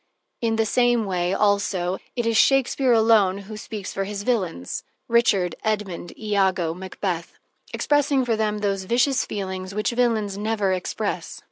[0.41, 5.53] In the same way, also, it is Shakespeare alone who speaks for his villains: Richard,
[5.63, 7.33] Edmund, Iago, Macbeth,
[7.71, 11.39] expressing for them those vicious feelings which villains never express.